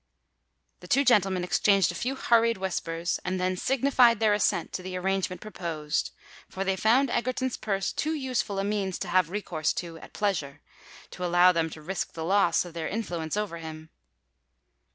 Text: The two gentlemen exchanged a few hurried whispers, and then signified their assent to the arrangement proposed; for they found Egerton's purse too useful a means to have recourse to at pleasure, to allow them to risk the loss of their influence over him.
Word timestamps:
The 0.79 0.87
two 0.87 1.05
gentlemen 1.05 1.43
exchanged 1.43 1.91
a 1.91 1.93
few 1.93 2.15
hurried 2.15 2.57
whispers, 2.57 3.19
and 3.23 3.39
then 3.39 3.55
signified 3.55 4.19
their 4.19 4.33
assent 4.33 4.73
to 4.73 4.81
the 4.81 4.97
arrangement 4.97 5.41
proposed; 5.41 6.09
for 6.49 6.63
they 6.63 6.75
found 6.75 7.11
Egerton's 7.11 7.55
purse 7.55 7.93
too 7.93 8.15
useful 8.15 8.57
a 8.57 8.63
means 8.63 8.97
to 8.97 9.09
have 9.09 9.29
recourse 9.29 9.73
to 9.73 9.99
at 9.99 10.11
pleasure, 10.11 10.61
to 11.11 11.23
allow 11.23 11.51
them 11.51 11.69
to 11.69 11.83
risk 11.83 12.13
the 12.13 12.25
loss 12.25 12.65
of 12.65 12.73
their 12.73 12.87
influence 12.87 13.37
over 13.37 13.59
him. 13.59 13.91